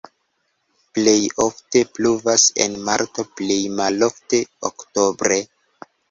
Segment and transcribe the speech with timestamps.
[0.97, 4.39] Plej ofte pluvas en marto, plej malofte
[4.71, 5.39] oktobre.